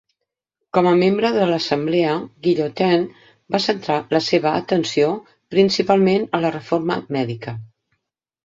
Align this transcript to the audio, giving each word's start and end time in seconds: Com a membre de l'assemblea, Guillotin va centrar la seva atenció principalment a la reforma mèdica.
Com 0.77 0.87
a 0.91 0.93
membre 1.01 1.29
de 1.35 1.43
l'assemblea, 1.49 2.15
Guillotin 2.47 3.05
va 3.57 3.61
centrar 3.67 3.99
la 4.15 4.23
seva 4.31 4.55
atenció 4.63 5.13
principalment 5.57 6.27
a 6.39 6.45
la 6.47 6.55
reforma 6.57 6.99
mèdica. 7.19 7.59